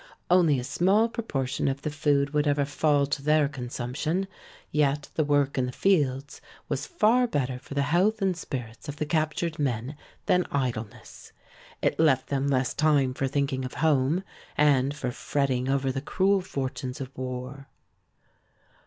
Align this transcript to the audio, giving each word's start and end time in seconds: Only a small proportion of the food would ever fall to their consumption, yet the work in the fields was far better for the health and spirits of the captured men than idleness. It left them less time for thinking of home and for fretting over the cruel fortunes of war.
Only 0.31 0.57
a 0.59 0.63
small 0.63 1.07
proportion 1.09 1.67
of 1.67 1.83
the 1.83 1.91
food 1.91 2.31
would 2.31 2.47
ever 2.47 2.65
fall 2.65 3.05
to 3.05 3.21
their 3.21 3.47
consumption, 3.47 4.27
yet 4.71 5.09
the 5.13 5.23
work 5.23 5.59
in 5.59 5.67
the 5.67 5.71
fields 5.71 6.41
was 6.67 6.87
far 6.87 7.27
better 7.27 7.59
for 7.59 7.75
the 7.75 7.83
health 7.83 8.19
and 8.19 8.35
spirits 8.35 8.89
of 8.89 8.95
the 8.95 9.05
captured 9.05 9.59
men 9.59 9.95
than 10.25 10.47
idleness. 10.51 11.33
It 11.83 11.99
left 11.99 12.29
them 12.29 12.47
less 12.47 12.73
time 12.73 13.13
for 13.13 13.27
thinking 13.27 13.63
of 13.63 13.75
home 13.75 14.23
and 14.57 14.91
for 14.95 15.11
fretting 15.11 15.69
over 15.69 15.91
the 15.91 16.01
cruel 16.01 16.41
fortunes 16.41 16.99
of 16.99 17.15
war. 17.15 17.67